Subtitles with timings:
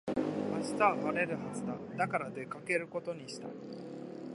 [0.17, 0.23] 明
[0.63, 1.77] 日は晴れるはずだ。
[1.95, 3.47] だから出かけることにした。